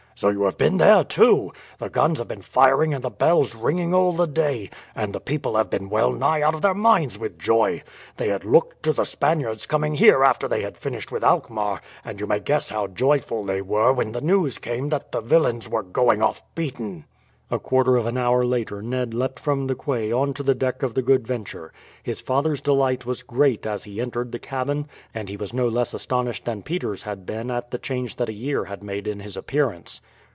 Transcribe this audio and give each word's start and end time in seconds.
"So 0.13 0.29
you 0.29 0.43
have 0.43 0.55
been 0.57 0.77
there 0.77 1.03
too? 1.03 1.51
The 1.79 1.89
guns 1.89 2.19
have 2.19 2.27
been 2.27 2.43
firing 2.43 2.93
and 2.93 3.03
the 3.03 3.09
bells 3.09 3.55
ringing 3.55 3.91
all 3.95 4.13
the 4.13 4.27
day, 4.27 4.69
and 4.95 5.13
the 5.15 5.19
people 5.19 5.55
have 5.55 5.71
been 5.71 5.89
well 5.89 6.11
nigh 6.11 6.43
out 6.43 6.53
of 6.53 6.61
their 6.61 6.75
minds 6.75 7.17
with 7.17 7.39
joy. 7.39 7.81
They 8.17 8.27
had 8.29 8.45
looked 8.45 8.83
to 8.83 8.93
the 8.93 9.03
Spaniards 9.05 9.65
coming 9.65 9.95
here 9.95 10.23
after 10.23 10.47
they 10.47 10.61
had 10.61 10.77
finished 10.77 11.11
with 11.11 11.23
Alkmaar, 11.23 11.81
and 12.05 12.19
you 12.19 12.27
may 12.27 12.39
guess 12.39 12.69
how 12.69 12.85
joyful 12.85 13.43
they 13.45 13.63
were 13.63 13.91
when 13.93 14.11
the 14.11 14.21
news 14.21 14.59
came 14.59 14.89
that 14.89 15.11
the 15.11 15.21
villains 15.21 15.67
were 15.67 15.81
going 15.81 16.21
off 16.21 16.43
beaten." 16.53 17.05
A 17.53 17.59
quarter 17.59 17.97
of 17.97 18.05
an 18.05 18.17
hour 18.17 18.45
later 18.45 18.81
Ned 18.81 19.13
leapt 19.13 19.37
from 19.37 19.67
the 19.67 19.75
quay 19.75 20.09
on 20.09 20.33
to 20.35 20.43
the 20.43 20.55
deck 20.55 20.83
of 20.83 20.93
the 20.93 21.01
Good 21.01 21.27
Venture. 21.27 21.73
His 22.01 22.21
father's 22.21 22.61
delight 22.61 23.05
was 23.05 23.23
great 23.23 23.65
as 23.65 23.83
he 23.83 23.99
entered 23.99 24.31
the 24.31 24.39
cabin, 24.39 24.87
and 25.13 25.27
he 25.27 25.35
was 25.35 25.51
no 25.53 25.67
less 25.67 25.93
astonished 25.93 26.45
than 26.45 26.63
Peters 26.63 27.03
had 27.03 27.25
been 27.25 27.51
at 27.51 27.71
the 27.71 27.77
change 27.77 28.15
that 28.17 28.29
a 28.29 28.33
year 28.33 28.63
had 28.63 28.81
made 28.83 29.05
in 29.05 29.19
his 29.19 29.35
appearance. 29.35 29.99